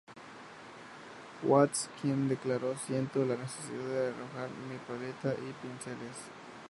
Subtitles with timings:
[1.43, 6.17] Watts, quien declaró: “Siento la necesidad de arrojar mi paleta y pinceles.